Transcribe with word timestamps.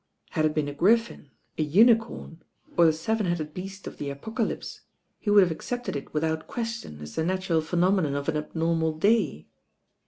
Had 0.31 0.45
it 0.45 0.55
been 0.55 0.67
a 0.67 0.73
griiEn, 0.73 1.29
a 1.59 1.61
unicorn, 1.61 2.41
or 2.75 2.85
the 2.87 2.91
Seven 2.91 3.27
Headed 3.27 3.53
Beast 3.53 3.85
of 3.85 3.99
the 3.99 4.09
Apoo 4.09 4.33
alypse, 4.39 4.81
he 5.19 5.29
would 5.29 5.43
have 5.43 5.51
accepted 5.51 5.95
it 5.95 6.11
without 6.11 6.47
question 6.47 6.97
ts 6.97 7.13
the 7.13 7.23
natural 7.23 7.61
phenomenon 7.61 8.15
of 8.15 8.27
an 8.27 8.35
abnormal 8.37 8.97
day. 8.97 9.45